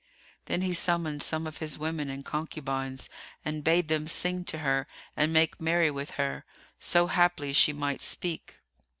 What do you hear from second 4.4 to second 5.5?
to her and